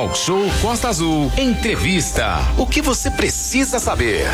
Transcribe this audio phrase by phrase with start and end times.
[0.00, 1.30] Talk Show Costa Azul.
[1.36, 2.38] Entrevista.
[2.56, 4.24] O que você precisa saber?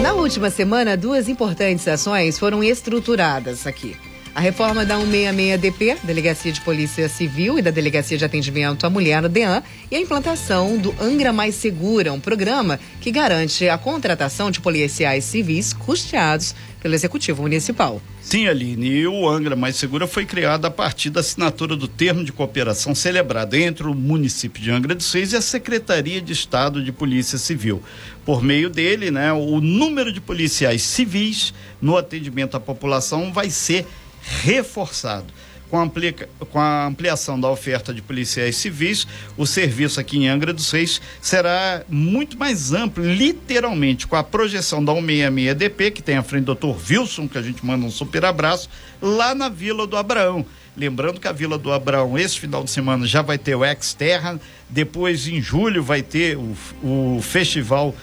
[0.00, 3.94] Na última semana, duas importantes ações foram estruturadas aqui.
[4.38, 9.28] A reforma da 166DP, Delegacia de Polícia Civil e da Delegacia de Atendimento à Mulher,
[9.28, 14.60] DEAN, e a implantação do Angra Mais Segura, um programa que garante a contratação de
[14.60, 18.00] policiais civis custeados pelo Executivo Municipal.
[18.22, 22.24] Sim, Aline, e o Angra Mais Segura foi criado a partir da assinatura do termo
[22.24, 26.80] de cooperação celebrado entre o município de Angra dos Reis e a Secretaria de Estado
[26.84, 27.82] de Polícia Civil.
[28.24, 31.52] Por meio dele, né, o número de policiais civis
[31.82, 33.84] no atendimento à população vai ser
[34.28, 35.26] reforçado.
[35.70, 36.14] Com a, amplia,
[36.50, 40.98] com a, ampliação da oferta de policiais civis, o serviço aqui em Angra dos Reis
[41.20, 46.46] será muito mais amplo, literalmente, com a projeção da 166DP, que tem à frente o
[46.46, 48.70] doutor Wilson, que a gente manda um super abraço,
[49.02, 50.46] lá na Vila do Abraão.
[50.74, 54.40] Lembrando que a Vila do Abraão, esse final de semana, já vai ter o Ex-Terra,
[54.70, 57.94] depois em julho vai ter o, o festival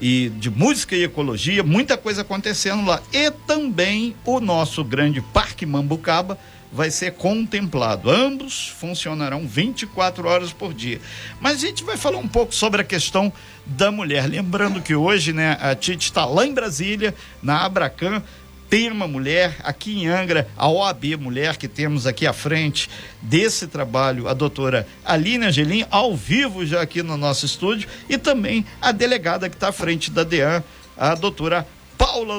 [0.00, 3.02] e de música e ecologia, muita coisa acontecendo lá.
[3.12, 6.38] E também o nosso grande Parque Mambucaba
[6.72, 8.10] vai ser contemplado.
[8.10, 11.00] Ambos funcionarão 24 horas por dia.
[11.40, 13.32] Mas a gente vai falar um pouco sobre a questão
[13.66, 14.26] da mulher.
[14.26, 18.22] Lembrando que hoje, né, a Tite está lá em Brasília, na Abracan,
[18.70, 22.88] tem uma mulher aqui em Angra, a OAB Mulher, que temos aqui à frente
[23.20, 28.64] desse trabalho, a doutora Aline Angelim, ao vivo já aqui no nosso estúdio, e também
[28.80, 30.62] a delegada que está à frente da DEAN,
[30.96, 31.66] a doutora
[31.98, 32.38] Paula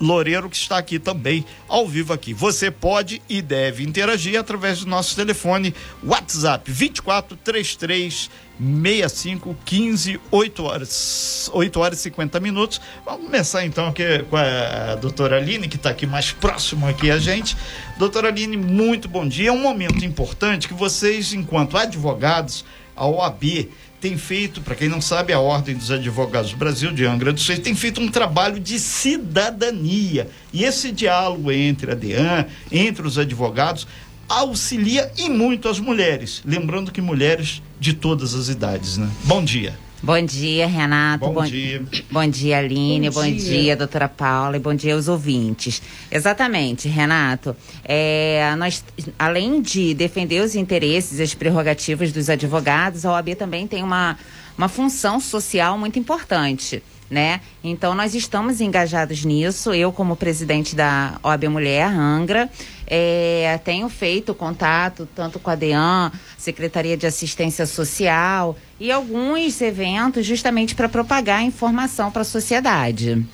[0.00, 2.32] Loureiro, que está aqui também, ao vivo aqui.
[2.32, 11.50] Você pode e deve interagir através do nosso telefone WhatsApp 2433 65 15 8 horas
[11.52, 12.80] 8 horas e 50 minutos.
[13.04, 17.18] Vamos começar então aqui com a doutora Aline, que está aqui mais próximo aqui a
[17.18, 17.56] gente.
[17.98, 19.50] Doutora Aline, muito bom dia.
[19.50, 22.64] É um momento importante que vocês, enquanto advogados,
[22.96, 23.68] a OAB
[24.00, 27.46] tem feito, para quem não sabe, a Ordem dos Advogados do Brasil, de Angra dos
[27.48, 30.28] Reis, tem feito um trabalho de cidadania.
[30.52, 33.88] E esse diálogo entre a DEAN, entre os advogados,
[34.28, 36.42] auxilia e muito as mulheres.
[36.44, 39.08] Lembrando que mulheres de todas as idades, né?
[39.24, 39.74] Bom dia.
[40.00, 41.26] Bom dia, Renato.
[41.26, 41.82] Bom, bom dia.
[42.08, 43.10] Bom dia, Aline.
[43.10, 43.34] Bom, bom dia.
[43.34, 43.76] dia.
[43.76, 44.56] doutora Paula.
[44.56, 45.82] E bom dia aos ouvintes.
[46.10, 47.56] Exatamente, Renato.
[47.84, 48.84] É, nós,
[49.18, 54.16] além de defender os interesses e as prerrogativas dos advogados, a OAB também tem uma,
[54.56, 56.80] uma função social muito importante
[57.10, 57.40] né?
[57.64, 59.72] Então nós estamos engajados nisso.
[59.72, 62.50] Eu, como presidente da OAB Mulher Angra,
[62.88, 70.24] é, tenho feito contato tanto com a DEAN, Secretaria de Assistência Social e alguns eventos
[70.24, 73.26] justamente para propagar informação para a sociedade.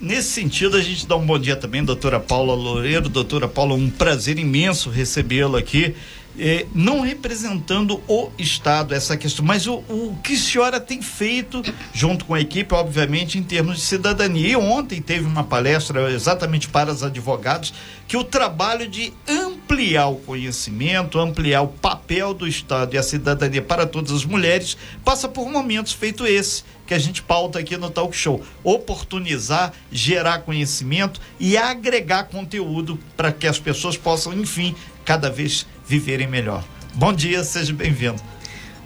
[0.00, 3.08] Nesse sentido, a gente dá um bom dia também, doutora Paula Loureiro.
[3.08, 5.94] Doutora Paula, um prazer imenso recebê-la aqui
[6.38, 11.62] é, não representando o Estado essa questão, mas o, o que a senhora tem feito
[11.92, 14.48] junto com a equipe, obviamente, em termos de cidadania.
[14.48, 17.74] E ontem teve uma palestra exatamente para os advogados
[18.06, 23.60] que o trabalho de ampliar o conhecimento, ampliar o papel do Estado e a cidadania
[23.60, 27.90] para todas as mulheres passa por momentos feito esse que a gente pauta aqui no
[27.90, 28.42] Talk Show.
[28.64, 34.74] Oportunizar, gerar conhecimento e agregar conteúdo para que as pessoas possam, enfim,
[35.08, 36.62] cada vez viverem melhor.
[36.94, 38.20] Bom dia, seja bem-vindo.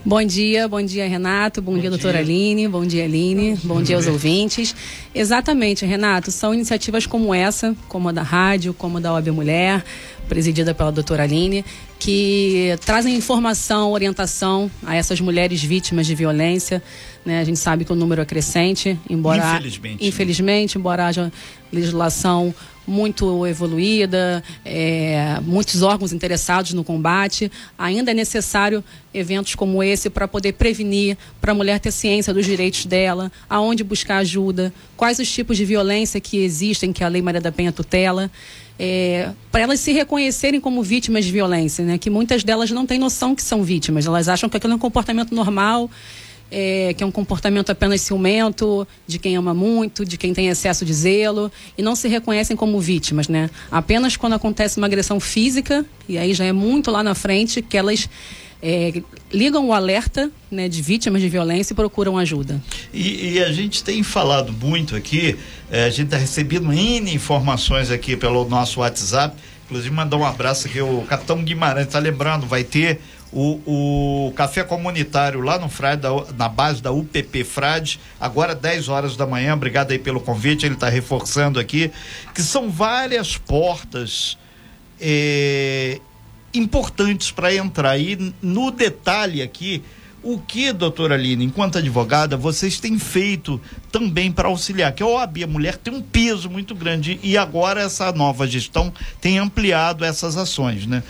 [0.04, 3.74] Bom dia, bom dia Renato, bom, bom dia, dia doutora Aline, bom dia Aline, bom,
[3.74, 4.72] bom dia aos ouvintes.
[5.12, 9.84] Exatamente, Renato, são iniciativas como essa, como a da rádio, como a da OAB Mulher,
[10.28, 11.64] presidida pela doutora Aline,
[11.98, 16.80] que trazem informação, orientação a essas mulheres vítimas de violência.
[17.24, 17.40] Né?
[17.40, 21.32] A gente sabe que o número é crescente, embora infelizmente, infelizmente embora haja
[21.72, 22.54] legislação
[22.86, 27.50] muito evoluída, é, muitos órgãos interessados no combate.
[27.78, 28.82] Ainda é necessário
[29.14, 33.84] eventos como esse para poder prevenir, para a mulher ter ciência dos direitos dela, aonde
[33.84, 37.72] buscar ajuda, quais os tipos de violência que existem, que a Lei Maria da Penha
[37.72, 38.30] tutela.
[38.78, 41.98] É, para elas se reconhecerem como vítimas de violência, né?
[41.98, 44.78] que muitas delas não têm noção que são vítimas, elas acham que aquilo é um
[44.78, 45.90] comportamento normal
[46.52, 50.84] é, que é um comportamento apenas ciumento, de quem ama muito, de quem tem excesso
[50.84, 53.48] de zelo, e não se reconhecem como vítimas, né?
[53.70, 57.76] Apenas quando acontece uma agressão física, e aí já é muito lá na frente, que
[57.76, 58.08] elas
[58.62, 59.02] é,
[59.32, 62.62] ligam o alerta né, de vítimas de violência e procuram ajuda.
[62.92, 65.36] E, e a gente tem falado muito aqui,
[65.70, 69.34] é, a gente está recebendo N informações aqui pelo nosso WhatsApp,
[69.64, 73.00] inclusive mandar um abraço aqui, o Capitão Guimarães está lembrando, vai ter
[73.32, 76.02] o, o café comunitário lá no Frade,
[76.36, 79.54] na base da UPP Frade, agora 10 horas da manhã.
[79.54, 81.90] Obrigado aí pelo convite, ele está reforçando aqui,
[82.34, 84.36] que são várias portas
[85.00, 85.98] é,
[86.52, 87.98] importantes para entrar.
[87.98, 89.82] E no detalhe aqui,
[90.24, 94.92] O que, doutora Aline, enquanto advogada, vocês têm feito também para auxiliar?
[94.92, 98.92] Que a OAB, a mulher, tem um peso muito grande e agora essa nova gestão
[99.20, 101.02] tem ampliado essas ações, né?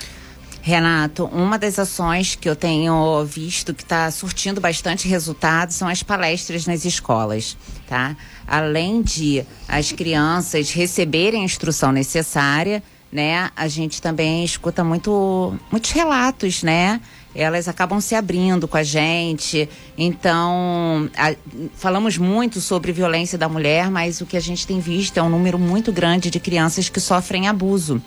[0.65, 6.01] Renato, uma das ações que eu tenho visto que está surtindo bastante resultado são as
[6.01, 8.15] palestras nas escolas, tá?
[8.47, 12.81] Além de as crianças receberem a instrução necessária,
[13.11, 13.51] né?
[13.57, 17.01] A gente também escuta muito, muitos relatos, né?
[17.35, 19.67] Elas acabam se abrindo com a gente.
[19.97, 21.35] Então, a,
[21.75, 25.29] falamos muito sobre violência da mulher, mas o que a gente tem visto é um
[25.29, 28.01] número muito grande de crianças que sofrem abuso.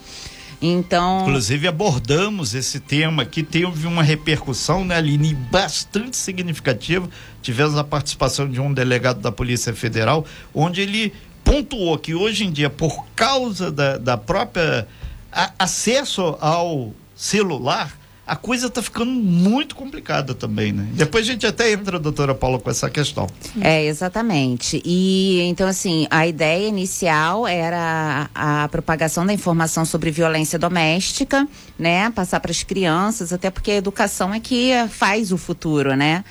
[0.61, 1.21] Então.
[1.23, 7.09] Inclusive abordamos esse tema que teve uma repercussão, né, Aline, bastante significativa.
[7.43, 10.25] Tivemos a participação de um delegado da Polícia Federal,
[10.55, 11.13] onde ele
[11.45, 14.89] pontuou que hoje em dia, por causa da, da própria
[15.31, 17.97] a, acesso ao celular,
[18.27, 20.89] a coisa está ficando muito complicada também, né?
[20.93, 23.29] Depois a gente até entra, doutora Paula, com essa questão.
[23.61, 24.83] É, exatamente.
[24.85, 31.47] E então, assim, a ideia inicial era a, propagação da informação sobre violência doméstica,
[31.79, 32.11] né?
[32.11, 36.25] Passar para as crianças, até porque a educação é que faz o futuro, né?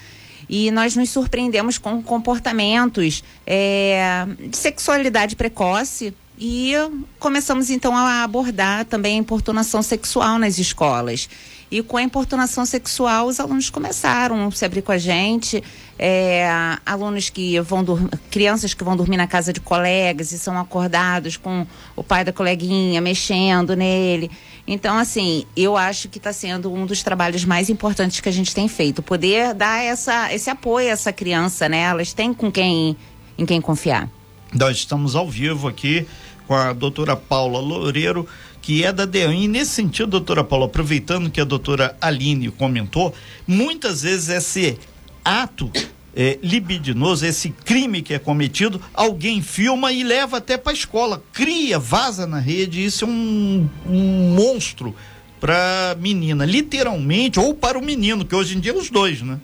[0.48, 6.74] e nós nos surpreendemos com comportamentos é, de sexualidade precoce e
[7.18, 11.30] começamos então a abordar também a importunação sexual nas escolas.
[11.72, 15.64] E com a importunação sexual, os alunos começaram a se abrir com a gente.
[15.98, 16.48] É,
[16.86, 21.38] alunos que vão dormir, crianças que vão dormir na casa de colegas e são acordados
[21.38, 21.66] com
[21.96, 24.30] o pai da coleguinha mexendo nele.
[24.68, 28.54] Então, assim, eu acho que está sendo um dos trabalhos mais importantes que a gente
[28.54, 31.82] tem feito, poder dar essa, esse apoio a essa criança, né?
[31.82, 32.98] Elas têm com quem,
[33.38, 34.10] em quem confiar.
[34.54, 36.06] Nós estamos ao vivo aqui
[36.48, 38.28] com a doutora Paula Loureiro,
[38.66, 39.36] que é da DEAN.
[39.36, 43.14] E nesse sentido, doutora Paula, aproveitando que a doutora Aline comentou,
[43.46, 44.80] muitas vezes esse
[45.24, 45.72] ato
[46.16, 51.24] é, libidinoso, esse crime que é cometido, alguém filma e leva até para a escola,
[51.32, 54.96] cria, vaza na rede, isso é um, um monstro
[55.40, 59.40] para menina, literalmente, ou para o menino, que hoje em dia é os dois, né?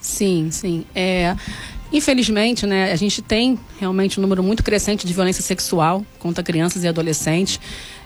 [0.00, 0.84] Sim, sim.
[0.94, 1.34] É,
[1.92, 6.84] Infelizmente, né, a gente tem realmente um número muito crescente de violência sexual contra crianças
[6.84, 7.58] e adolescentes.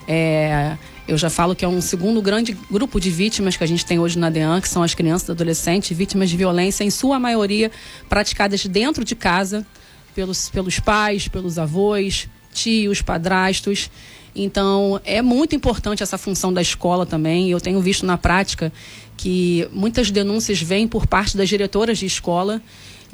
[0.07, 3.85] É, eu já falo que é um segundo grande grupo de vítimas que a gente
[3.85, 7.19] tem hoje na DEAN, que são as crianças e adolescentes, vítimas de violência, em sua
[7.19, 7.71] maioria
[8.09, 9.67] praticadas dentro de casa,
[10.15, 13.91] pelos, pelos pais, pelos avós, tios, padrastos.
[14.35, 17.51] Então, é muito importante essa função da escola também.
[17.51, 18.73] Eu tenho visto na prática
[19.17, 22.61] que muitas denúncias vêm por parte das diretoras de escola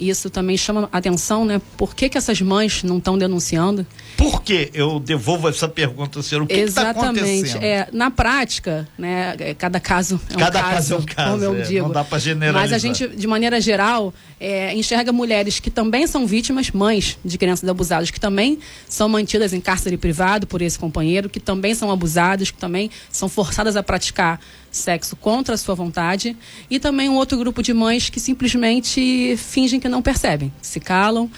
[0.08, 1.60] isso também chama atenção, né?
[1.76, 3.86] Por que, que essas mães não estão denunciando?
[4.16, 4.70] Por que?
[4.72, 6.42] Eu devolvo essa pergunta, senhor.
[6.42, 7.62] O que está acontecendo?
[7.62, 9.34] É, na prática, né?
[9.38, 11.86] É, cada caso é um cada caso, caso é um caso, como eu é, digo.
[11.86, 12.62] Não dá para generalizar.
[12.62, 17.36] Mas a gente, de maneira geral, é, enxerga mulheres que também são vítimas, mães de
[17.36, 18.58] crianças abusadas, que também
[18.88, 23.28] são mantidas em cárcere privado por esse companheiro, que também são abusadas, que também são
[23.28, 26.36] forçadas a praticar sexo contra a sua vontade,
[26.70, 31.30] e também um outro grupo de mães que simplesmente fingem que não percebem, se calam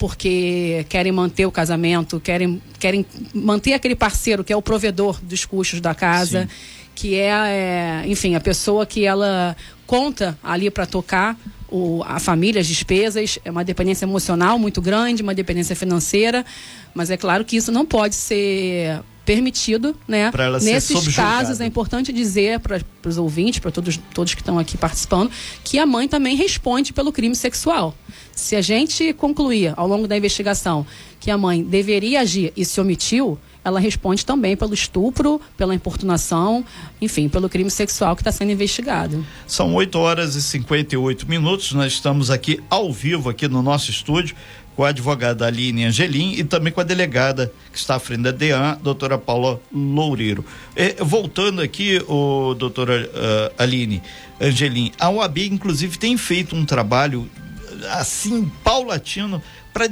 [0.00, 3.04] porque querem manter o casamento, querem, querem
[3.34, 6.48] manter aquele parceiro que é o provedor dos custos da casa, Sim.
[6.94, 9.54] que é, é, enfim, a pessoa que ela
[9.86, 11.36] conta ali para tocar
[11.68, 16.46] o, a família, as despesas, é uma dependência emocional muito grande, uma dependência financeira,
[16.94, 20.32] mas é claro que isso não pode ser permitido, né?
[20.60, 25.30] Nesses casos é importante dizer para os ouvintes, para todos, todos que estão aqui participando,
[25.62, 27.94] que a mãe também responde pelo crime sexual.
[28.32, 30.84] Se a gente concluir ao longo da investigação
[31.20, 36.64] que a mãe deveria agir e se omitiu, ela responde também pelo estupro, pela importunação,
[37.00, 39.24] enfim, pelo crime sexual que está sendo investigado.
[39.46, 41.72] São 8 horas e 58 minutos.
[41.72, 44.34] Nós estamos aqui ao vivo aqui no nosso estúdio
[44.76, 48.30] com a advogada Aline Angelim e também com a delegada que está à frente da
[48.30, 50.44] DEAN, doutora Paula Loureiro.
[51.00, 54.02] Voltando aqui, o doutora uh, Aline
[54.40, 57.28] Angelim, a OAB inclusive tem feito um trabalho
[57.90, 59.88] assim paulatino para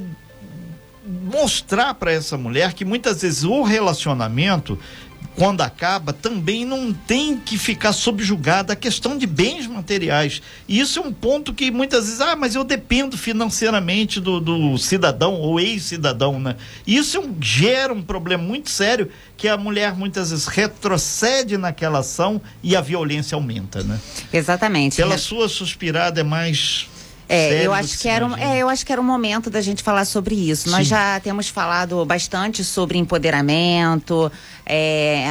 [1.08, 4.78] mostrar para essa mulher que muitas vezes o relacionamento
[5.38, 10.42] quando acaba, também não tem que ficar subjugada a questão de bens materiais.
[10.66, 14.76] E isso é um ponto que muitas vezes, ah, mas eu dependo financeiramente do, do
[14.78, 16.56] cidadão ou ex-cidadão, né?
[16.84, 22.00] Isso é um, gera um problema muito sério que a mulher muitas vezes retrocede naquela
[22.00, 24.00] ação e a violência aumenta, né?
[24.32, 24.96] Exatamente.
[24.96, 26.88] Pela sua suspirada é mais
[27.28, 29.82] é, eu acho que era um, é, eu acho que era o momento da gente
[29.82, 30.64] falar sobre isso.
[30.64, 30.70] Sim.
[30.70, 34.32] Nós já temos falado bastante sobre empoderamento,
[34.64, 35.26] é,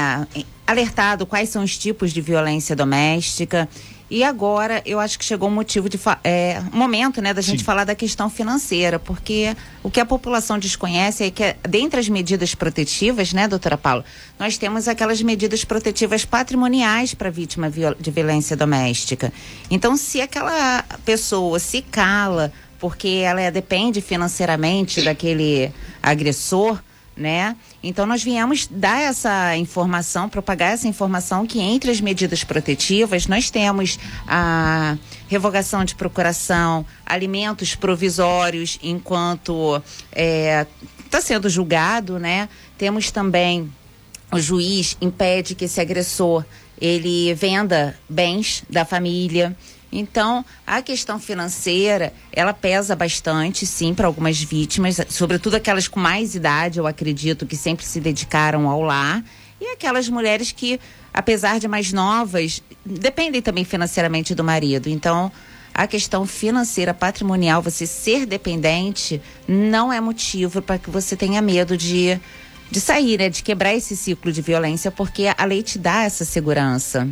[0.65, 3.67] alertado quais são os tipos de violência doméstica
[4.09, 7.65] E agora eu acho que chegou o motivo de é, momento, né, da gente Sim.
[7.65, 12.55] falar da questão financeira, porque o que a população desconhece é que dentre as medidas
[12.55, 14.05] protetivas, né, doutora Paula,
[14.39, 19.33] nós temos aquelas medidas protetivas patrimoniais para vítima de violência doméstica.
[19.69, 25.71] Então, se aquela pessoa se cala porque ela é- depende financeiramente daquele
[26.01, 26.79] agressor,
[27.17, 27.55] né?
[27.81, 33.50] Então nós viemos dar essa informação, propagar essa informação que entre as medidas protetivas nós
[33.50, 33.97] temos
[34.27, 34.97] a
[35.27, 39.81] revogação de procuração, alimentos provisórios enquanto
[41.05, 42.47] está sendo julgado, né?
[42.77, 43.71] Temos também
[44.31, 46.45] o juiz impede que esse agressor
[46.79, 49.55] ele venda bens da família.
[49.91, 56.36] Então, a questão financeira, ela pesa bastante, sim, para algumas vítimas, sobretudo aquelas com mais
[56.36, 59.24] idade, eu acredito, que sempre se dedicaram ao lar,
[59.60, 60.79] e aquelas mulheres que,
[61.13, 64.88] apesar de mais novas, dependem também financeiramente do marido.
[64.88, 65.32] Então,
[65.74, 71.77] a questão financeira, patrimonial, você ser dependente, não é motivo para que você tenha medo
[71.77, 72.20] de,
[72.70, 73.29] de sair, né?
[73.29, 77.08] De quebrar esse ciclo de violência, porque a lei te dá essa segurança.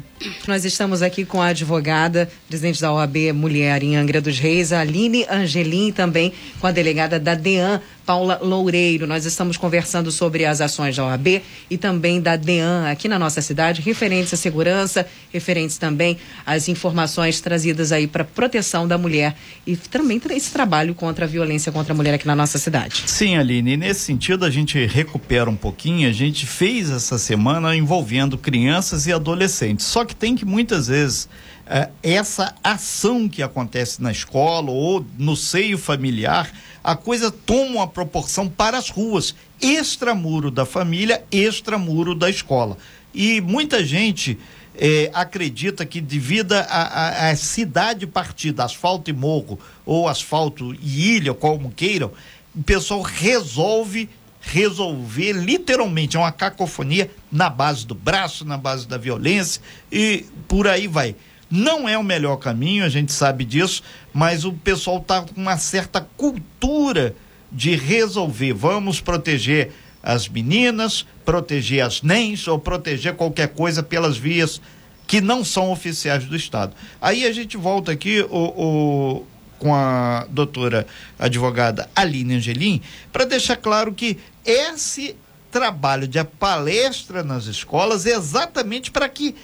[0.48, 5.26] Nós estamos aqui com a advogada, presidente da OAB Mulher em Angra dos Reis, Aline
[5.30, 9.08] Angelim, também com a delegada da DEAN, Paula Loureiro.
[9.08, 13.42] Nós estamos conversando sobre as ações da OAB e também da DEAN aqui na nossa
[13.42, 19.76] cidade, referentes à segurança, referentes também às informações trazidas aí para proteção da mulher e
[19.76, 23.04] também esse trabalho contra a violência contra a mulher aqui na nossa cidade.
[23.08, 28.38] Sim, Aline, nesse sentido a gente recupera um pouquinho, a gente fez essa semana envolvendo
[28.38, 29.86] crianças e adolescentes.
[29.86, 31.28] Só que tem que muitas vezes
[31.68, 36.52] eh, essa ação que acontece na escola ou no seio familiar,
[36.84, 42.78] a coisa toma uma proporção para as ruas, extramuro da família, extramuro da escola.
[43.14, 44.38] E muita gente
[44.78, 51.16] eh, acredita que devido à- à à cidade partida, asfalto e morro, ou asfalto e
[51.16, 52.12] ilha, como queiram,
[52.54, 54.10] o pessoal resolve
[54.46, 59.62] resolver literalmente é uma cacofonia na base do braço, na base da violência
[59.92, 61.16] e por aí vai.
[61.50, 63.84] Não é o melhor caminho, a gente sabe disso,
[64.14, 67.16] mas o pessoal está com uma certa cultura
[67.52, 68.54] de resolver.
[68.54, 69.72] Vamos proteger
[70.02, 74.62] as meninas, proteger as NEMs ou proteger qualquer coisa pelas vias
[75.08, 76.74] que não são oficiais do Estado.
[77.02, 79.26] Aí a gente volta aqui o, o-
[79.60, 80.86] com a doutora
[81.18, 82.82] advogada Aline Angelim
[83.12, 85.16] para deixar claro que esse
[85.52, 89.36] trabalho de palestra nas escolas é exatamente para que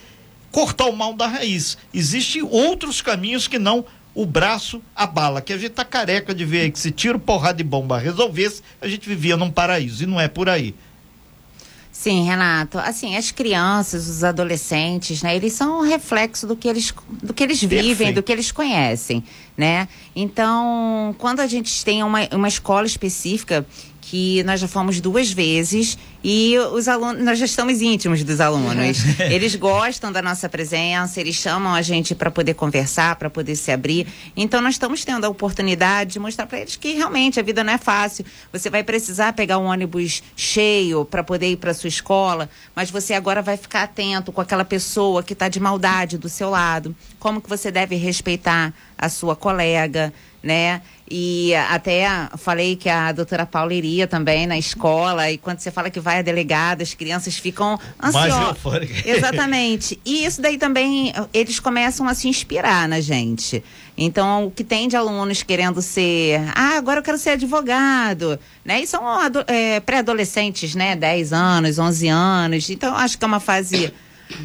[0.51, 1.77] cortar o mal da raiz.
[1.93, 6.43] Existem outros caminhos que não o braço, a bala, que a gente tá careca de
[6.43, 10.05] ver aí que se tiro, porrada e bomba resolvesse, a gente vivia num paraíso, e
[10.05, 10.75] não é por aí.
[12.01, 12.79] Sim, Renato.
[12.79, 15.35] Assim, as crianças, os adolescentes, né?
[15.35, 16.91] Eles são um reflexo do que eles,
[17.21, 19.23] do que eles vivem, do que eles conhecem,
[19.55, 19.87] né?
[20.15, 23.63] Então, quando a gente tem uma, uma escola específica
[24.11, 28.97] que nós já fomos duas vezes e os alunos, nós já estamos íntimos dos alunos.
[29.31, 33.71] eles gostam da nossa presença, eles chamam a gente para poder conversar, para poder se
[33.71, 34.05] abrir.
[34.35, 37.71] Então nós estamos tendo a oportunidade de mostrar para eles que realmente a vida não
[37.71, 38.25] é fácil.
[38.51, 43.13] Você vai precisar pegar um ônibus cheio para poder ir para sua escola, mas você
[43.13, 46.93] agora vai ficar atento com aquela pessoa que está de maldade do seu lado.
[47.17, 50.13] Como que você deve respeitar a sua colega,
[50.43, 50.81] né?
[51.13, 55.89] E até falei que a doutora Paula iria também na escola, e quando você fala
[55.89, 58.57] que vai a delegada, as crianças ficam ansiosas.
[59.05, 59.99] Exatamente.
[60.05, 63.61] E isso daí também, eles começam a se inspirar na gente.
[63.97, 68.81] Então, o que tem de alunos querendo ser, ah, agora eu quero ser advogado, né?
[68.81, 69.03] E são
[69.47, 70.95] é, pré-adolescentes, né?
[70.95, 72.69] 10 anos, 11 anos.
[72.69, 73.93] Então, acho que é uma fase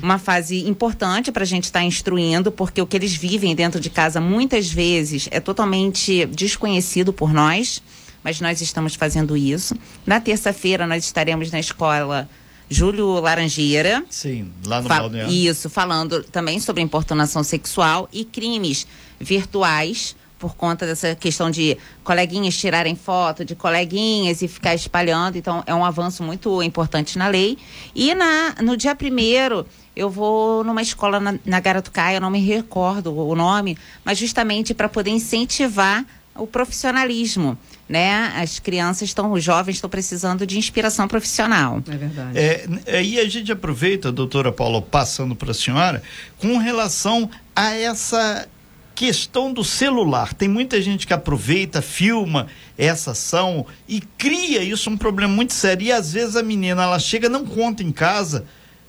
[0.03, 3.91] uma fase importante para a gente estar instruindo, porque o que eles vivem dentro de
[3.91, 7.83] casa muitas vezes é totalmente desconhecido por nós,
[8.25, 9.75] mas nós estamos fazendo isso.
[10.05, 12.29] Na terça-feira nós estaremos na escola
[12.69, 14.05] Júlio Laranjeira.
[14.11, 15.33] Sim, lá no Fa- balneário.
[15.33, 18.87] Isso, falando também sobre importunação sexual e crimes
[19.21, 25.37] virtuais por conta dessa questão de coleguinhas tirarem foto de coleguinhas e ficar espalhando.
[25.37, 27.59] Então, é um avanço muito importante na lei.
[27.95, 32.41] E na, no dia primeiro, eu vou numa escola na, na Garatucaia, eu não me
[32.41, 37.57] recordo o nome, mas justamente para poder incentivar o profissionalismo,
[37.89, 38.33] né?
[38.37, 41.83] As crianças estão, os jovens estão precisando de inspiração profissional.
[41.89, 42.39] É verdade.
[42.39, 42.67] É,
[42.99, 46.03] aí a gente aproveita, doutora Paula, passando para a senhora,
[46.39, 48.47] com relação a essa
[48.97, 50.33] questão do celular.
[50.33, 55.87] Tem muita gente que aproveita, filma essa ação e cria isso um problema muito sério.
[55.87, 58.45] E às vezes a menina ela chega, não conta em casa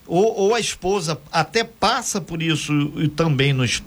[0.08, 3.84] ou, ou, a esposa até passa por isso e também nos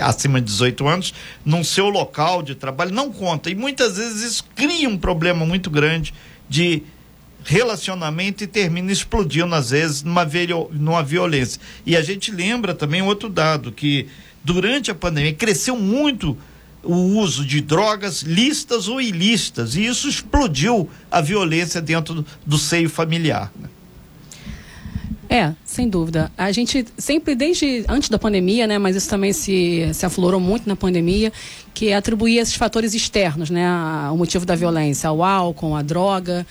[0.00, 3.50] acima de 18 anos, no seu local de trabalho, não conta.
[3.50, 6.14] E muitas vezes isso cria um problema muito grande
[6.48, 6.82] de
[7.44, 10.26] relacionamento e termina explodindo, às vezes, numa,
[10.72, 11.60] numa violência.
[11.84, 14.08] E a gente lembra também outro dado, que
[14.52, 16.36] durante a pandemia cresceu muito
[16.82, 22.56] o uso de drogas listas ou ilícitas, e isso explodiu a violência dentro do, do
[22.56, 23.52] seio familiar.
[23.60, 23.68] Né?
[25.28, 26.32] É, sem dúvida.
[26.38, 30.66] A gente sempre, desde antes da pandemia, né, mas isso também se, se aflorou muito
[30.66, 31.30] na pandemia,
[31.74, 33.68] que atribuir esses fatores externos, né,
[34.10, 36.46] o motivo da violência, ao álcool, à droga.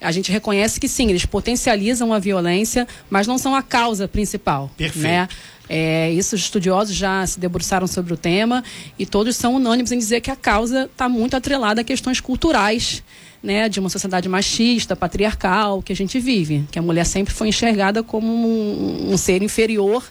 [0.00, 4.70] A gente reconhece que sim, eles potencializam a violência, mas não são a causa principal.
[4.76, 5.02] Perfeito.
[5.02, 5.28] Né?
[5.68, 8.64] É, isso os estudiosos já se debruçaram sobre o tema
[8.98, 13.02] e todos são unânimes em dizer que a causa está muito atrelada a questões culturais
[13.42, 17.48] né, de uma sociedade machista, patriarcal que a gente vive, que a mulher sempre foi
[17.48, 20.02] enxergada como um, um ser inferior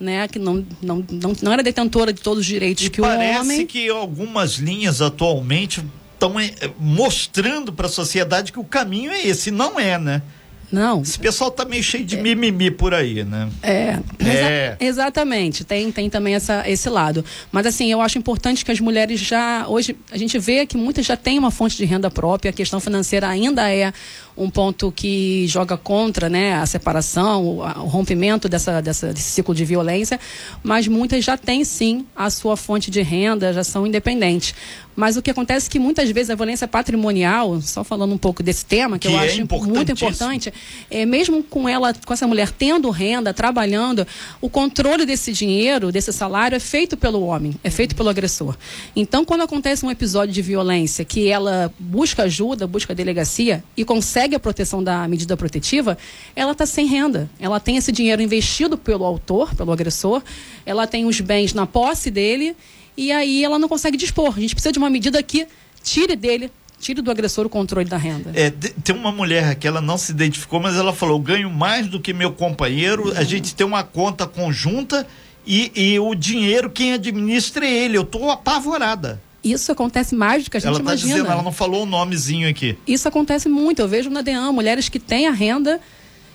[0.00, 3.04] né, que não, não, não, não era detentora de todos os direitos e que o
[3.04, 3.34] homem.
[3.34, 5.84] Parece que algumas linhas atualmente
[6.20, 10.22] estão eh, mostrando para a sociedade que o caminho é esse, não é, né?
[10.70, 11.02] Não.
[11.02, 13.48] Esse pessoal tá meio cheio de é, mimimi por aí, né?
[13.62, 13.98] É.
[14.20, 14.76] é.
[14.78, 15.64] Exa exatamente.
[15.64, 17.24] Tem, tem também essa, esse lado.
[17.50, 19.66] Mas assim, eu acho importante que as mulheres já.
[19.66, 22.78] Hoje, a gente vê que muitas já têm uma fonte de renda própria, a questão
[22.78, 23.92] financeira ainda é
[24.36, 29.54] um ponto que joga contra né, a separação, o, o rompimento dessa, dessa, desse ciclo
[29.54, 30.18] de violência,
[30.62, 34.54] mas muitas já têm sim a sua fonte de renda, já são independentes.
[35.00, 38.42] Mas o que acontece é que muitas vezes a violência patrimonial, só falando um pouco
[38.42, 40.52] desse tema, que, que eu é acho muito importante,
[40.90, 44.06] é, mesmo com ela, com essa mulher tendo renda, trabalhando,
[44.42, 48.54] o controle desse dinheiro, desse salário, é feito pelo homem, é feito pelo agressor.
[48.94, 54.34] Então, quando acontece um episódio de violência que ela busca ajuda, busca delegacia e consegue
[54.34, 55.96] a proteção da medida protetiva,
[56.36, 57.30] ela está sem renda.
[57.40, 60.22] Ela tem esse dinheiro investido pelo autor, pelo agressor,
[60.66, 62.54] ela tem os bens na posse dele
[63.00, 64.34] e aí ela não consegue dispor.
[64.36, 65.46] A gente precisa de uma medida que
[65.82, 68.30] tire dele tire do agressor o controle da renda.
[68.34, 71.98] É, tem uma mulher que ela não se identificou, mas ela falou: ganho mais do
[71.98, 75.06] que meu companheiro, a gente tem uma conta conjunta
[75.46, 77.96] e, e o dinheiro quem administra é ele.
[77.96, 79.20] Eu estou apavorada.
[79.42, 81.14] Isso acontece mais do que a gente ela tá imagina.
[81.14, 82.76] Dizendo, ela não falou o nomezinho aqui.
[82.86, 83.80] Isso acontece muito.
[83.80, 85.80] Eu vejo na DEAN mulheres que têm a renda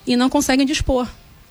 [0.04, 1.06] e não conseguem dispor.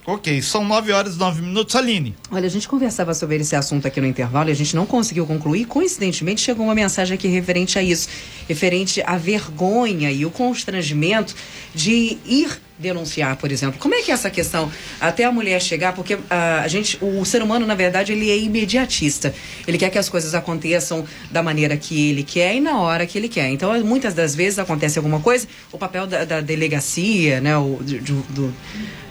[0.08, 1.76] Ok, são nove horas e nove minutos.
[1.76, 2.16] Aline.
[2.30, 5.26] Olha, a gente conversava sobre esse assunto aqui no intervalo e a gente não conseguiu
[5.26, 5.66] concluir.
[5.66, 8.08] Coincidentemente, chegou uma mensagem aqui referente a isso,
[8.48, 11.34] referente à vergonha e o constrangimento
[11.74, 13.80] de ir denunciar, por exemplo.
[13.80, 17.24] Como é que é essa questão até a mulher chegar, porque a, a gente, o
[17.24, 19.34] ser humano na verdade ele é imediatista.
[19.68, 23.18] Ele quer que as coisas aconteçam da maneira que ele quer e na hora que
[23.18, 23.50] ele quer.
[23.50, 28.00] Então muitas das vezes acontece alguma coisa, o papel da, da delegacia, né, o, de,
[28.00, 28.54] do,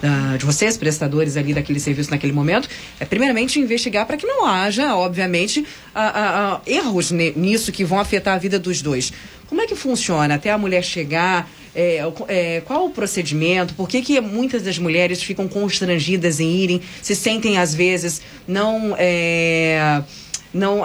[0.03, 2.68] da, de vocês prestadores ali daquele serviço naquele momento,
[3.00, 8.35] é primeiramente investigar para que não haja, obviamente, a, a, erros nisso que vão afetar
[8.35, 9.12] a vida dos dois.
[9.48, 11.48] Como é que funciona até a mulher chegar?
[11.74, 13.74] É, é, qual o procedimento?
[13.74, 18.94] Por que, que muitas das mulheres ficam constrangidas em irem, se sentem às vezes não.
[18.98, 20.02] É,
[20.54, 20.82] não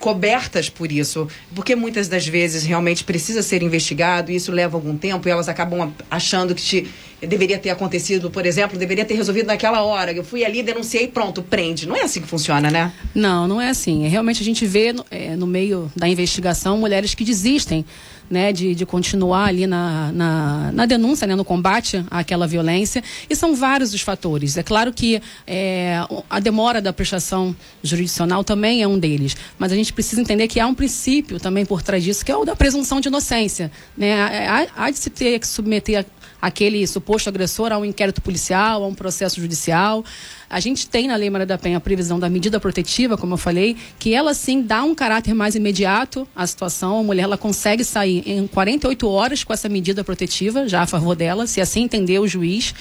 [0.00, 4.96] cobertas por isso, porque muitas das vezes realmente precisa ser investigado e isso leva algum
[4.98, 6.90] tempo e elas acabam achando que te,
[7.26, 10.12] deveria ter acontecido, por exemplo, deveria ter resolvido naquela hora.
[10.12, 11.88] Eu fui ali, denunciei, pronto, prende.
[11.88, 12.92] Não é assim que funciona, né?
[13.14, 14.06] Não, não é assim.
[14.06, 17.84] Realmente a gente vê é, no meio da investigação mulheres que desistem
[18.30, 23.02] né, de, de continuar ali na, na, na, denúncia, né, no combate àquela violência.
[23.28, 24.56] E são vários os fatores.
[24.56, 29.36] É claro que é, a demora da prestação jurisdicional também é um deles.
[29.58, 32.36] Mas a gente precisa entender que há um princípio também por trás disso, que é
[32.36, 33.70] o da presunção de inocência.
[33.96, 34.46] Né?
[34.48, 36.04] Há, há de se ter que submeter
[36.40, 40.04] aquele suposto agressor a um inquérito policial, a um processo judicial.
[40.48, 43.38] A gente tem na Lei Maria da Penha a previsão da medida protetiva, como eu
[43.38, 47.00] falei, que ela sim dá um caráter mais imediato à situação.
[47.00, 51.14] A mulher ela consegue sair em 48 horas com essa medida protetiva, já a favor
[51.14, 52.74] dela, se assim entender o juiz.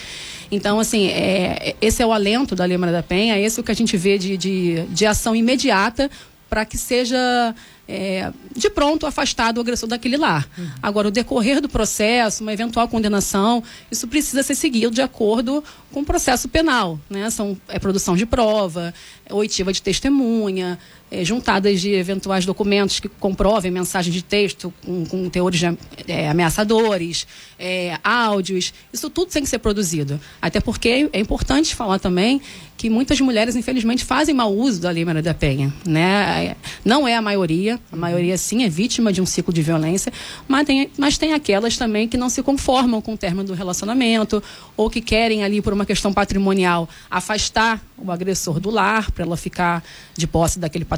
[0.49, 3.63] Então, assim, é, esse é o alento da Lei Maria da Penha, esse é o
[3.63, 6.09] que a gente vê de, de, de ação imediata
[6.49, 7.53] para que seja
[7.87, 10.47] é, de pronto afastado o agressor daquele lar.
[10.57, 10.69] Uhum.
[10.81, 16.01] Agora, o decorrer do processo, uma eventual condenação, isso precisa ser seguido de acordo com
[16.01, 16.99] o processo penal.
[17.09, 17.29] Né?
[17.29, 18.93] São, é produção de prova,
[19.29, 20.77] oitiva de testemunha,
[21.09, 25.61] é, juntadas de eventuais documentos que comprovem mensagens de texto com, com teores
[26.07, 27.25] é, ameaçadores,
[27.57, 30.19] é, áudios, isso tudo tem que ser produzido.
[30.41, 32.41] Até porque é importante falar também
[32.77, 35.73] que muitas mulheres, infelizmente, fazem mau uso da Lei Maria da Penha.
[35.83, 36.55] Né?
[36.85, 40.11] Não é a maioria, maioria, a maioria sim é vítima de um ciclo de violência,
[40.47, 44.41] mas tem, mas tem aquelas também que não se conformam com o término do relacionamento
[44.75, 49.37] ou que querem ali por uma questão patrimonial afastar o agressor do lar para ela
[49.37, 49.83] ficar
[50.15, 50.96] de posse daquele patrimônio.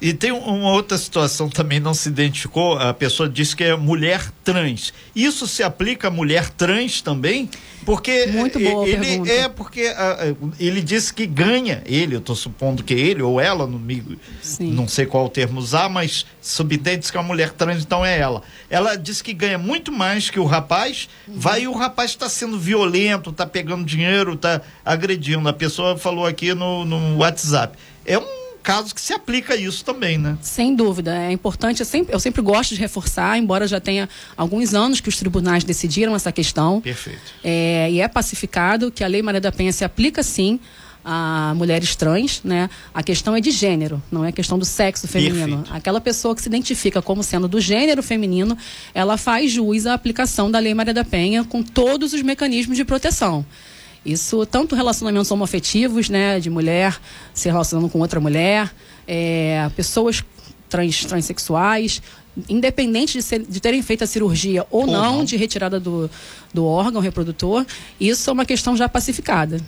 [0.00, 0.08] É.
[0.08, 4.30] E tem uma outra situação também não se identificou, a pessoa disse que é mulher
[4.44, 4.92] trans.
[5.14, 7.48] Isso se aplica a mulher trans também?
[7.84, 9.30] Porque Muito boa ele pergunta.
[9.30, 13.64] é porque uh, ele disse que ganha, ele, eu estou supondo que ele ou ela,
[13.64, 14.18] não, me,
[14.58, 18.42] não sei qual termo usar, mas subentende que a mulher trans então é ela.
[18.68, 21.34] Ela disse que ganha muito mais que o rapaz, uhum.
[21.38, 25.48] vai e o rapaz está sendo violento, está pegando dinheiro, está agredindo.
[25.48, 27.78] A pessoa falou aqui no, no WhatsApp.
[28.04, 30.36] É um caso que se aplica isso também, né?
[30.42, 31.16] Sem dúvida.
[31.16, 35.08] É importante, eu sempre, eu sempre gosto de reforçar, embora já tenha alguns anos que
[35.08, 36.80] os tribunais decidiram essa questão.
[36.80, 37.20] Perfeito.
[37.44, 40.58] É, e é pacificado que a Lei Maria da Penha se aplica sim
[41.04, 42.68] a mulheres trans, né?
[42.92, 45.58] A questão é de gênero, não é questão do sexo feminino.
[45.58, 45.72] Perfeito.
[45.72, 48.58] Aquela pessoa que se identifica como sendo do gênero feminino,
[48.92, 52.84] ela faz jus à aplicação da Lei Maria da Penha com todos os mecanismos de
[52.84, 53.46] proteção.
[54.06, 56.98] Isso, tanto relacionamentos homoafetivos, né, de mulher
[57.34, 58.72] se relacionando com outra mulher,
[59.06, 60.24] é, pessoas
[60.68, 62.00] trans, transexuais,
[62.48, 66.10] independente de, ser, de, terem feito a cirurgia ou, ou não, não, de retirada do,
[66.52, 67.64] do órgão reprodutor,
[67.98, 69.60] isso é uma questão já pacificada.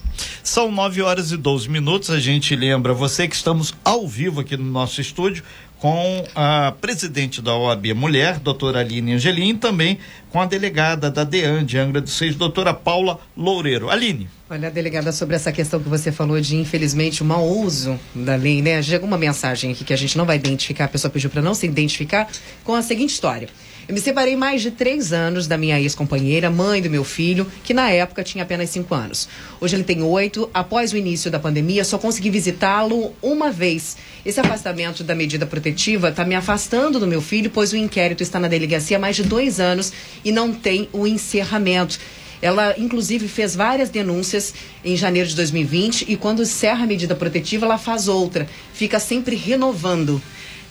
[0.43, 2.11] São 9 horas e 12 minutos.
[2.11, 5.43] A gente lembra você que estamos ao vivo aqui no nosso estúdio
[5.81, 9.99] com a presidente da OAB Mulher, doutora Aline Angelim, também
[10.31, 13.89] com a delegada da DEAN de Angra dos Seis, doutora Paula Loureiro.
[13.89, 14.29] Aline.
[14.51, 18.63] Olha, delegada, sobre essa questão que você falou de, infelizmente, o mau uso da lei,
[18.63, 18.83] né?
[18.83, 21.55] Chegou uma mensagem aqui que a gente não vai identificar, a pessoa pediu para não
[21.55, 22.29] se identificar,
[22.65, 23.49] com a seguinte história.
[23.89, 27.73] Eu me separei mais de três anos da minha ex-companheira, mãe do meu filho, que
[27.73, 29.27] na época tinha apenas cinco anos.
[29.59, 30.51] Hoje ele tem oito.
[30.53, 33.97] Após o início da pandemia, só consegui visitá-lo uma vez.
[34.27, 38.39] Esse afastamento da medida protetiva está me afastando do meu filho, pois o inquérito está
[38.39, 39.91] na delegacia há mais de dois anos
[40.23, 41.99] e não tem o encerramento.
[42.43, 44.53] Ela, inclusive, fez várias denúncias
[44.85, 48.47] em janeiro de 2020 e quando encerra a medida protetiva, ela faz outra.
[48.75, 50.21] Fica sempre renovando.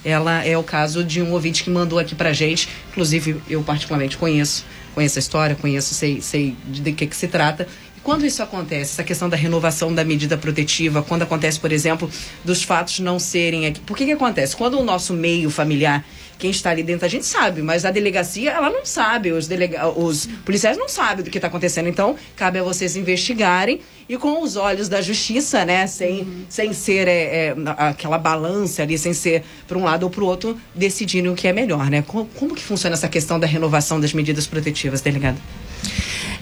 [0.08, 2.70] Ela é o caso de um ouvinte que mandou aqui pra gente.
[2.91, 4.63] Inclusive, eu particularmente conheço,
[4.96, 7.67] conheço a história, conheço, sei, sei de que, que se trata.
[8.08, 12.10] Quando isso acontece, essa questão da renovação da medida protetiva, quando acontece, por exemplo,
[12.41, 13.82] dos fatos não serem aqui.
[13.82, 14.56] Por que que acontece?
[14.56, 16.06] Quando o nosso meio familiar
[16.39, 19.89] quem está ali dentro a gente sabe, mas a delegacia ela não sabe, os, delega
[19.89, 21.89] os policiais não sabem do que está acontecendo.
[21.89, 26.46] Então, cabe a vocês investigarem e com os olhos da justiça, né, sem, uhum.
[26.48, 30.28] sem ser é, é, aquela balança ali, sem ser para um lado ou para o
[30.28, 32.04] outro, decidirem o que é melhor, né?
[32.08, 35.38] Como, como que funciona essa questão da renovação das medidas protetivas, delegado?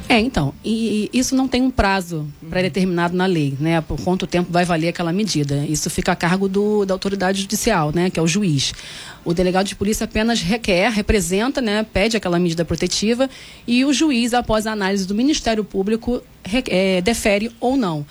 [0.07, 3.81] É, então, e, e isso não tem um prazo pré-determinado na lei, né?
[3.81, 5.65] Por quanto tempo vai valer aquela medida.
[5.67, 8.09] Isso fica a cargo do, da autoridade judicial, né?
[8.09, 8.73] Que é o juiz.
[9.23, 11.85] O delegado de polícia apenas requer, representa, né?
[11.91, 13.29] Pede aquela medida protetiva
[13.67, 18.05] e o juiz, após a análise do Ministério Público, re, é, defere ou não.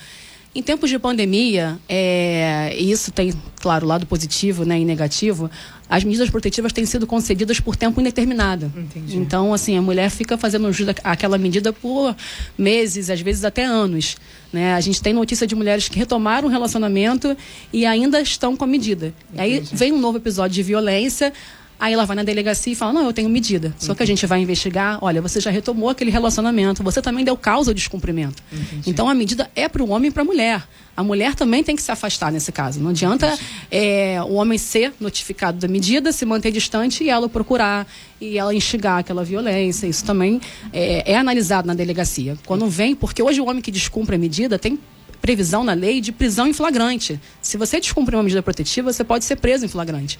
[0.54, 5.50] Em tempos de pandemia, é, isso tem, claro, lado positivo né, e negativo,
[5.88, 8.72] as medidas protetivas têm sido concedidas por tempo indeterminado.
[8.76, 9.16] Entendi.
[9.16, 10.68] Então, assim, a mulher fica fazendo
[11.02, 12.14] aquela medida por
[12.56, 14.16] meses, às vezes até anos.
[14.52, 14.74] Né?
[14.74, 17.36] A gente tem notícia de mulheres que retomaram o relacionamento
[17.72, 19.12] e ainda estão com a medida.
[19.32, 19.42] Entendi.
[19.42, 21.32] Aí vem um novo episódio de violência
[21.78, 23.74] Aí ela vai na delegacia e fala: Não, eu tenho medida.
[23.78, 24.98] Só que a gente vai investigar.
[25.02, 28.42] Olha, você já retomou aquele relacionamento, você também deu causa ao descumprimento.
[28.52, 28.90] Entendi.
[28.90, 30.62] Então a medida é para o homem e para a mulher.
[30.96, 32.80] A mulher também tem que se afastar nesse caso.
[32.80, 33.36] Não adianta
[33.70, 37.86] é, o homem ser notificado da medida, se manter distante e ela procurar
[38.20, 39.88] e ela instigar aquela violência.
[39.88, 40.40] Isso também
[40.72, 42.38] é, é analisado na delegacia.
[42.46, 44.78] Quando vem, porque hoje o homem que descumpre a medida tem
[45.24, 47.18] previsão na lei de prisão em flagrante.
[47.40, 50.18] Se você descumprir uma medida protetiva, você pode ser preso em flagrante.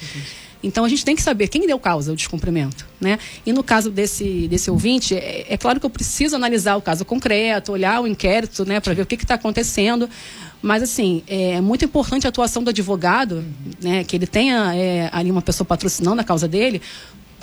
[0.63, 3.19] Então a gente tem que saber quem deu causa ao descumprimento, né?
[3.45, 7.05] E no caso desse desse ouvinte, é, é claro que eu preciso analisar o caso
[7.05, 10.09] concreto, olhar o inquérito, né, para ver o que está acontecendo.
[10.63, 13.45] Mas, assim, é muito importante a atuação do advogado,
[13.83, 16.81] né, que ele tenha é, ali uma pessoa patrocinando a causa dele,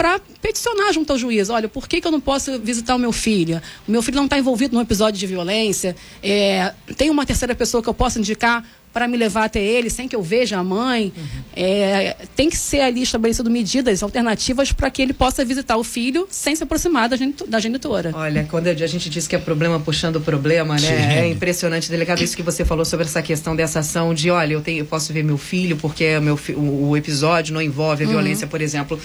[0.01, 1.51] para peticionar junto ao juiz.
[1.51, 3.61] Olha, por que, que eu não posso visitar o meu filho?
[3.87, 5.95] O meu filho não está envolvido num episódio de violência.
[6.23, 10.07] É, tem uma terceira pessoa que eu posso indicar para me levar até ele sem
[10.07, 11.13] que eu veja a mãe.
[11.15, 11.43] Uhum.
[11.55, 16.27] É, tem que ser ali estabelecido medidas alternativas para que ele possa visitar o filho
[16.31, 17.15] sem se aproximar da,
[17.47, 18.11] da genitora.
[18.15, 20.79] Olha, quando a gente diz que é problema puxando o problema, né?
[20.79, 20.93] Sim.
[20.93, 24.61] É impressionante, delegado, isso que você falou sobre essa questão dessa ação de, olha, eu,
[24.61, 28.13] tenho, eu posso ver meu filho porque meu, o, o episódio não envolve a uhum.
[28.13, 28.99] violência, por exemplo.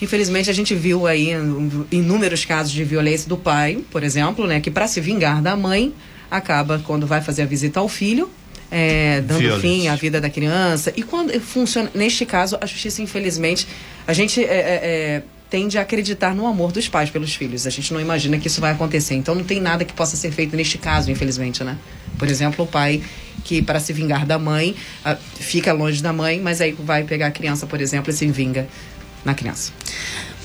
[0.00, 1.30] Infelizmente, a gente viu aí
[1.90, 4.60] inúmeros casos de violência do pai, por exemplo, né?
[4.60, 5.94] Que para se vingar da mãe,
[6.30, 8.30] acaba, quando vai fazer a visita ao filho,
[8.70, 9.60] é, dando Violência.
[9.60, 10.92] fim à vida da criança.
[10.96, 13.66] E quando funciona, neste caso, a justiça, infelizmente,
[14.06, 17.66] a gente é, é, é, tende a acreditar no amor dos pais pelos filhos.
[17.66, 19.14] A gente não imagina que isso vai acontecer.
[19.14, 21.78] Então não tem nada que possa ser feito neste caso, infelizmente, né?
[22.18, 23.02] Por exemplo, o pai
[23.44, 24.74] que para se vingar da mãe
[25.38, 28.66] fica longe da mãe, mas aí vai pegar a criança, por exemplo, e se vinga
[29.26, 29.72] na criança.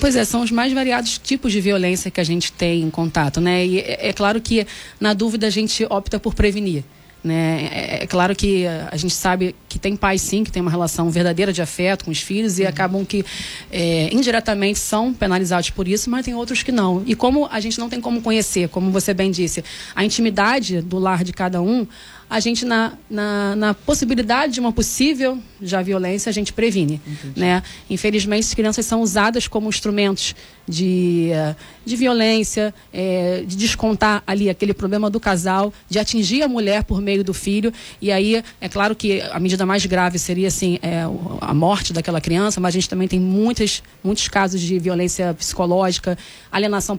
[0.00, 3.40] Pois é, são os mais variados tipos de violência que a gente tem em contato,
[3.40, 3.64] né?
[3.64, 4.66] E é, é claro que,
[5.00, 6.84] na dúvida, a gente opta por prevenir.
[7.22, 7.68] Né?
[7.70, 11.08] É, é claro que a gente sabe que tem pais sim que tem uma relação
[11.08, 13.24] verdadeira de afeto com os filhos e acabam que
[13.70, 17.00] é, indiretamente são penalizados por isso, mas tem outros que não.
[17.06, 19.62] E como a gente não tem como conhecer, como você bem disse,
[19.94, 21.86] a intimidade do lar de cada um,
[22.28, 27.00] a gente, na, na, na, possibilidade de uma possível já violência, a gente previne.
[27.36, 27.62] Né?
[27.88, 30.34] Infelizmente, as crianças são usadas como instrumentos
[30.66, 36.48] de, eh, de violência, é, de descontar ali aquele problema do casal, de atingir a
[36.48, 37.72] mulher por meio do filho.
[38.00, 41.02] E aí, é claro que a medida mais grave seria assim, é,
[41.40, 46.16] a morte daquela criança, mas a gente também tem muitas, muitos casos de violência psicológica,
[46.50, 46.98] alienação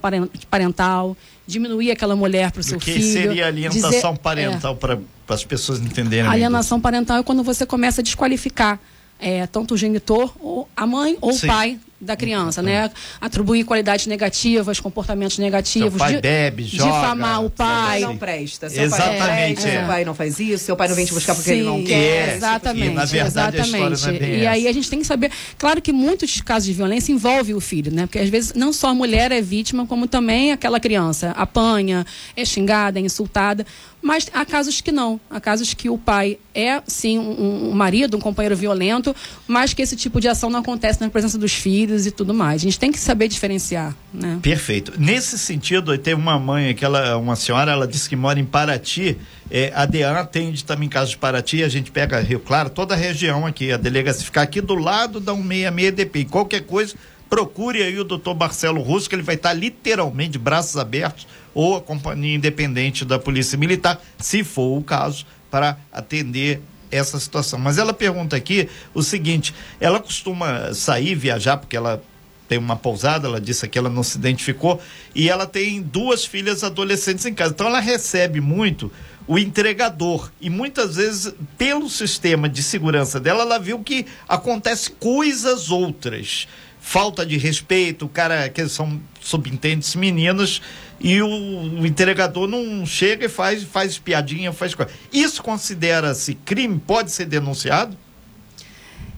[0.50, 3.12] parental diminuir aquela mulher para o seu que filho.
[3.12, 6.28] seria alienação dizer, parental é, para as pessoas entenderem?
[6.28, 8.78] Alienação parental é quando você começa a desqualificar
[9.18, 11.46] é, tanto o genitor, ou a mãe ou Sim.
[11.46, 12.90] o pai da criança, né?
[13.20, 15.90] Atribuir qualidades negativas, comportamentos negativos.
[15.92, 17.66] Seu pai bebe, joga, Difamar o Seu pai.
[17.66, 19.78] pai não presta, seu pai não Exatamente, presta, é.
[19.78, 21.84] seu pai não faz isso, seu pai não vem te buscar porque ele não Sim,
[21.84, 22.36] quer.
[22.36, 22.86] Exatamente.
[22.86, 23.94] E, na verdade, a exatamente.
[23.94, 25.30] história não é bem e aí a gente tem que saber.
[25.58, 28.06] Claro que muitos casos de violência envolvem o filho, né?
[28.06, 32.04] Porque às vezes não só a mulher é vítima, como também aquela criança apanha,
[32.36, 33.66] é xingada, é insultada.
[34.02, 35.18] Mas há casos que não.
[35.30, 39.16] Há casos que o pai é, sim, um, um marido, um companheiro violento,
[39.48, 42.62] mas que esse tipo de ação não acontece na presença dos filhos e tudo mais.
[42.62, 44.38] A gente tem que saber diferenciar, né?
[44.42, 44.92] Perfeito.
[44.98, 49.16] Nesse sentido, teve uma mãe, aquela, uma senhora, ela disse que mora em Paraty.
[49.50, 52.96] É, a DEAN atende também casos de Paraty, a gente pega Rio Claro, toda a
[52.96, 53.72] região aqui.
[53.72, 56.24] A delegacia fica aqui do lado da 166 DP.
[56.24, 56.94] Qualquer coisa,
[57.28, 61.76] procure aí o doutor Marcelo Russo, que ele vai estar literalmente de braços abertos, ou
[61.76, 66.60] a companhia independente da Polícia Militar, se for o caso, para atender
[66.94, 67.58] essa situação.
[67.58, 72.02] Mas ela pergunta aqui o seguinte: ela costuma sair, viajar, porque ela
[72.48, 74.80] tem uma pousada, ela disse que ela não se identificou,
[75.14, 77.52] e ela tem duas filhas adolescentes em casa.
[77.52, 78.92] Então ela recebe muito
[79.26, 80.30] o entregador.
[80.40, 86.46] E muitas vezes, pelo sistema de segurança dela, ela viu que acontece coisas outras.
[86.80, 90.60] Falta de respeito, o cara, que são subintendentes meninas,
[91.00, 94.90] e o, o entregador não chega e faz, faz piadinha, faz coisa.
[95.12, 96.80] Isso considera-se crime?
[96.86, 97.96] Pode ser denunciado?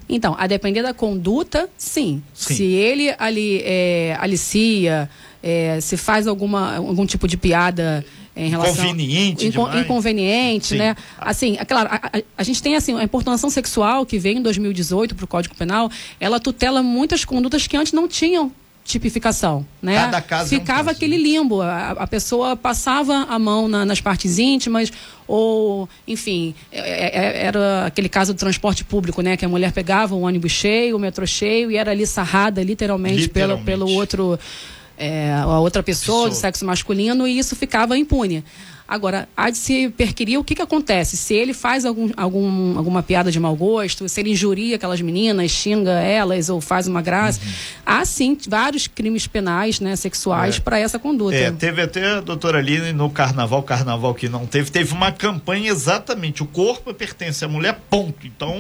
[0.09, 2.23] Então, a depender da conduta, sim.
[2.33, 2.55] Sim.
[2.55, 5.11] Se ele ali é, alicia,
[5.43, 8.05] é, se faz alguma, algum tipo de piada
[8.37, 9.85] em relação Inconveniente Inco- demais.
[9.85, 10.77] inconveniente, Sim.
[10.77, 10.95] né?
[11.19, 14.43] Assim, é claro, a, a- a gente tem assim a importunação sexual que veio em
[14.43, 18.53] 2018 para o Código Penal, ela tutela muitas condutas que antes não tinham
[18.87, 19.96] tipificação, né?
[19.96, 24.01] Cada caso é um Ficava aquele limbo, a, a pessoa passava a mão na- nas
[24.01, 24.92] partes íntimas
[25.27, 29.37] ou, enfim, é- é- era aquele caso do transporte público, né?
[29.37, 33.22] Que a mulher pegava o ônibus cheio, o metrô cheio e era ali sarrada literalmente,
[33.22, 33.64] Literalmente.
[33.64, 34.38] Pelo, pelo outro
[34.99, 36.29] é, a outra pessoa, Pessoa.
[36.31, 38.42] do sexo masculino e isso ficava impune.
[38.88, 41.16] Agora, há de se perquirir o que, que acontece.
[41.16, 45.51] Se ele faz algum, algum, alguma piada de mau gosto, se ele injuria aquelas meninas,
[45.51, 47.53] xinga elas ou faz uma graça, Uhum.
[47.85, 50.61] há sim vários crimes penais né, sexuais É.
[50.61, 51.35] para essa conduta.
[51.37, 55.70] É, teve até a doutora Aline no carnaval, carnaval que não teve, teve uma campanha
[55.70, 58.27] exatamente, o corpo pertence à mulher, ponto.
[58.27, 58.57] Então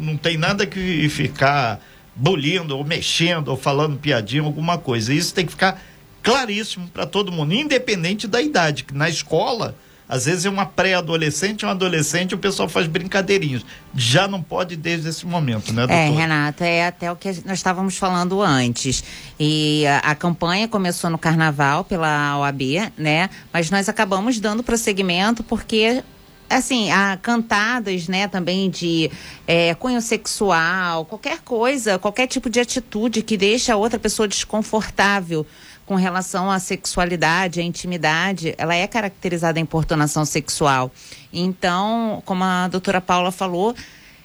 [0.00, 1.80] não tem nada que ficar
[2.14, 5.12] bolindo ou mexendo ou falando piadinha, alguma coisa.
[5.12, 5.82] Isso tem que ficar
[6.26, 9.76] claríssimo para todo mundo, independente da idade, que na escola
[10.08, 13.66] às vezes é uma pré-adolescente, um adolescente, o pessoal faz brincadeirinhos.
[13.92, 15.94] Já não pode desde esse momento, né, doutor?
[15.94, 19.02] É, Renata, é até o que nós estávamos falando antes.
[19.38, 23.28] E a, a campanha começou no carnaval pela OAB, né?
[23.52, 26.02] Mas nós acabamos dando prosseguimento porque.
[26.48, 29.10] Assim, há cantadas, né, também de
[29.48, 35.44] é, cunho sexual, qualquer coisa, qualquer tipo de atitude que deixa a outra pessoa desconfortável
[35.86, 40.90] com relação à sexualidade, à intimidade, ela é caracterizada em importunação sexual.
[41.32, 43.74] Então, como a doutora Paula falou,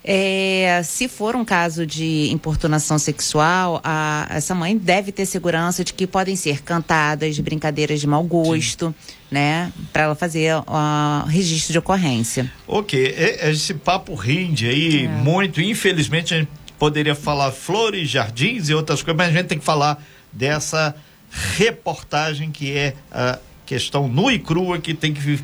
[0.04, 5.93] é, se for um caso de importunação sexual, a- essa mãe deve ter segurança de
[5.93, 8.93] que podem ser cantadas, brincadeiras de mau gosto,
[9.30, 9.71] né?
[9.93, 12.52] Para ela fazer o registro de ocorrência.
[12.67, 15.62] Ok, esse papo rende aí muito.
[15.62, 19.63] Infelizmente, a gente poderia falar flores, jardins e outras coisas, mas a gente tem que
[19.65, 20.95] falar dessa
[21.32, 25.39] reportagem que é a questão nua e crua que tem que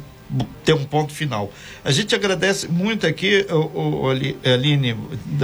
[0.63, 1.51] ter um ponto final.
[1.83, 4.97] A gente agradece muito aqui, o, o Aline,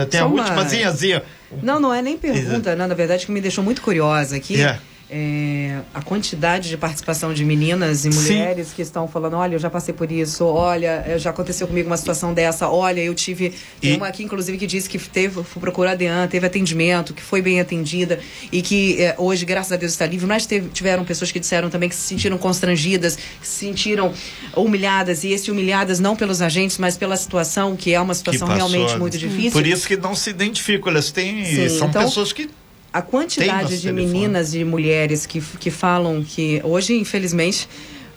[0.10, 0.42] tem Só a uma...
[0.42, 1.24] última zinhazinha.
[1.62, 4.56] Não, não é nem pergunta, não, na verdade que me deixou muito curiosa aqui.
[4.56, 4.80] Yeah.
[5.15, 8.73] É a quantidade de participação de meninas e mulheres Sim.
[8.76, 12.34] que estão falando, olha, eu já passei por isso, olha, já aconteceu comigo uma situação
[12.34, 13.54] dessa, olha, eu tive.
[13.80, 13.89] E...
[13.89, 17.21] Tem uma aqui, inclusive, que disse que teve, foi procurar a DEAN, teve atendimento, que
[17.21, 18.19] foi bem atendida
[18.52, 20.26] e que é, hoje, graças a Deus, está livre.
[20.26, 24.12] Mas teve, tiveram pessoas que disseram também que se sentiram constrangidas, que se sentiram
[24.56, 28.97] humilhadas, e esse humilhadas não pelos agentes, mas pela situação, que é uma situação realmente
[28.97, 29.52] muito difícil.
[29.52, 31.45] Por isso que não se identificam, elas têm.
[31.45, 32.49] Sim, são então, pessoas que
[32.94, 34.06] a quantidade de telefone.
[34.06, 37.68] meninas e mulheres que, que falam que hoje, infelizmente,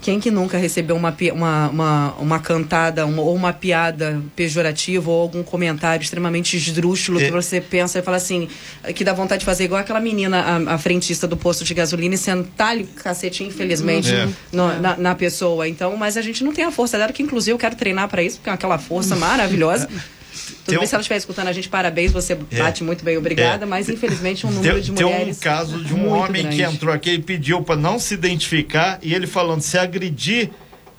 [0.02, 5.20] quem que nunca recebeu uma, uma, uma, uma cantada uma, ou uma piada pejorativa ou
[5.20, 7.24] algum comentário extremamente esdrúxulo é.
[7.24, 8.48] que você pensa e fala assim,
[8.94, 12.14] que dá vontade de fazer igual aquela menina, a, a frentista do posto de gasolina
[12.14, 14.28] e sentar-lhe o cacete, infelizmente, é.
[14.52, 15.66] no, na, na, pessoa.
[15.66, 18.22] Então, mas a gente não tem a força dela, que inclusive eu quero treinar para
[18.22, 19.88] isso, porque é aquela força maravilhosa.
[20.64, 22.58] Tudo bem, se ela estiver escutando a gente, parabéns, você é.
[22.58, 23.66] bate muito bem, obrigada, é.
[23.66, 25.38] mas infelizmente um número tem, de mulheres.
[25.38, 26.56] Tem um caso de um homem grande.
[26.56, 30.50] que entrou aqui e pediu para não se identificar e ele falando: se agredir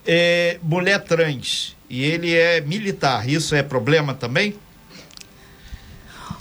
[0.06, 4.56] é, mulher trans e ele é militar, isso é problema também?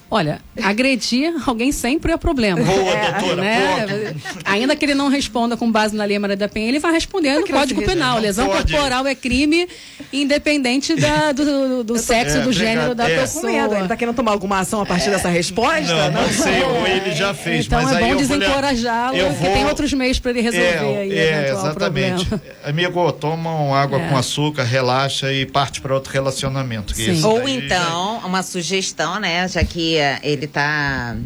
[0.08, 2.62] Olha, agredir alguém sempre é problema.
[2.62, 3.42] Boa, é, doutora.
[3.42, 4.14] Né?
[4.44, 7.40] Ainda que ele não responda com base na Lei Maria da Penha, ele vai responder
[7.40, 8.20] no Código Penal.
[8.20, 8.72] Lesão pode.
[8.72, 9.68] corporal é crime
[10.12, 13.18] independente da, do, do sexo, é, do gênero da é.
[13.18, 13.50] pessoa.
[13.50, 15.82] Ele está querendo tomar alguma ação a partir dessa resposta?
[15.82, 17.66] Não, não, não sei, ou ele já fez.
[17.66, 19.34] Então mas é bom desencorajá-lo, vou...
[19.34, 22.26] que tem outros meios para ele resolver é, aí é, exatamente.
[22.26, 22.42] Problema.
[22.64, 24.08] Amigo, toma água é.
[24.08, 26.94] com açúcar, relaxa e parte para outro relacionamento.
[27.24, 29.48] Ou então, uma sugestão, né?
[29.48, 31.16] Já que ele está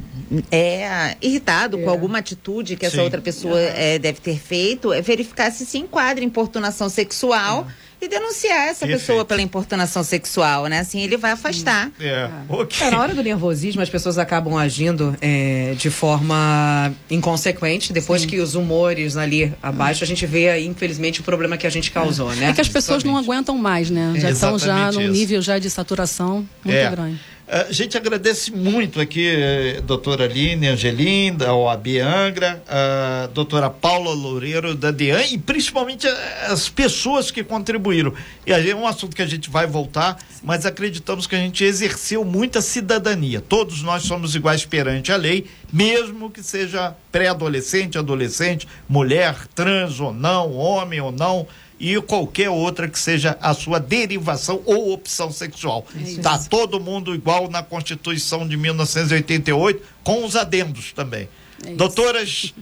[0.50, 1.83] é, irritado é.
[1.83, 3.02] com alguma atitude que essa Sim.
[3.02, 7.66] outra pessoa é, deve ter feito, é verificar se se enquadra em importunação sexual.
[7.87, 9.00] É e denunciar essa Perfeito.
[9.00, 10.78] pessoa pela importunação sexual, né?
[10.78, 11.90] Assim ele vai afastar.
[12.00, 12.30] É.
[12.48, 12.87] Okay.
[12.87, 12.90] é.
[12.90, 17.92] na hora do nervosismo, as pessoas acabam agindo é, de forma inconsequente.
[17.92, 18.28] Depois Sim.
[18.28, 21.90] que os humores ali abaixo, a gente vê aí, infelizmente, o problema que a gente
[21.90, 22.50] causou, né?
[22.50, 23.26] É que as pessoas Exatamente.
[23.26, 24.14] não aguentam mais, né?
[24.16, 26.90] Já estão já num nível já de saturação muito é.
[26.90, 27.20] grande.
[27.52, 34.14] A gente agradece muito aqui, eh, doutora Aline Angelinda, da OAB Angra, a doutora Paula
[34.14, 36.06] Loureiro, da DEAN, e principalmente
[36.46, 38.14] as pessoas que contribuíram.
[38.46, 42.24] E é um assunto que a gente vai voltar, mas acreditamos que a gente exerceu
[42.24, 43.40] muita cidadania.
[43.40, 50.14] Todos nós somos iguais perante a lei, mesmo que seja pré-adolescente, adolescente, mulher, trans ou
[50.14, 51.48] não, homem ou não
[51.80, 55.86] e qualquer outra que seja a sua derivação ou opção sexual.
[55.96, 61.26] Está todo mundo igual na Constituição de 1988, com os adendos também.
[61.66, 62.52] É Doutoras,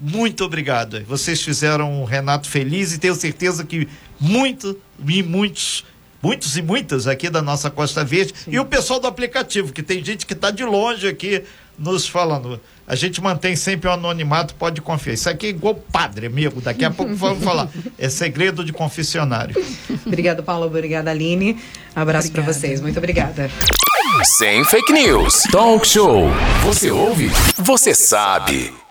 [0.00, 1.04] muito obrigado.
[1.04, 3.86] Vocês fizeram o Renato feliz e tenho certeza que
[4.18, 5.84] muito e muitos
[6.22, 8.52] muitos e muitas aqui da nossa Costa Verde Sim.
[8.52, 11.42] e o pessoal do aplicativo, que tem gente que está de longe aqui
[11.76, 12.60] nos falando.
[12.86, 15.14] A gente mantém sempre o anonimato, pode confiar.
[15.14, 16.60] Isso aqui é igual padre, amigo.
[16.60, 17.68] Daqui a pouco vamos falar.
[17.98, 19.54] É segredo de confessionário.
[20.04, 20.66] Obrigada, Paulo.
[20.66, 21.58] Obrigada, Aline.
[21.94, 22.80] abraço para vocês.
[22.80, 23.50] Muito obrigada.
[24.24, 25.42] Sem fake news.
[25.50, 26.28] Talk show.
[26.64, 27.30] Você ouve?
[27.56, 28.81] Você sabe.